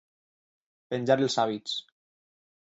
[0.95, 1.79] Penjar els hàbits.